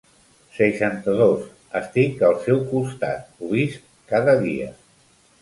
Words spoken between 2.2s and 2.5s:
al